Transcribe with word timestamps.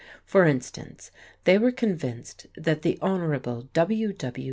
For 0.25 0.45
instance, 0.47 1.11
they 1.43 1.59
were 1.59 1.71
convinced 1.71 2.47
that 2.57 2.81
the 2.81 2.97
Hon. 3.03 3.21
W. 3.71 4.13
W. 4.13 4.33